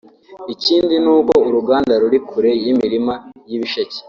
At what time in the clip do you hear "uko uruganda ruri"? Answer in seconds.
1.15-2.19